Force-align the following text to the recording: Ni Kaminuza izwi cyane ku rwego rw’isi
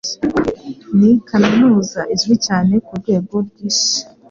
Ni 0.97 1.11
Kaminuza 1.29 2.01
izwi 2.15 2.35
cyane 2.45 2.73
ku 2.85 2.93
rwego 2.99 3.35
rw’isi 3.47 3.99